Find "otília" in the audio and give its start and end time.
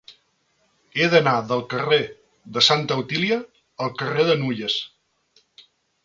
3.01-3.37